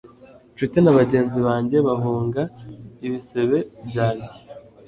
[0.49, 2.41] incuti na bagenzi banjye bahunga
[3.07, 3.57] ibisebe
[3.87, 4.29] byanjye